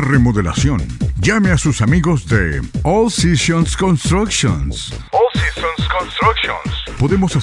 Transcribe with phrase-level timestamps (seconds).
[0.00, 0.86] remodelación.
[1.20, 4.92] Llame a sus amigos de All Seasons Constructions.
[5.12, 6.98] All Seasons Constructions.
[6.98, 7.34] Podemos hacer